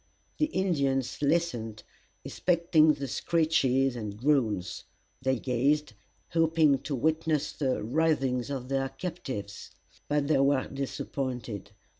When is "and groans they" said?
3.95-5.37